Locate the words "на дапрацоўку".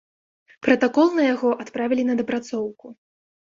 2.09-2.85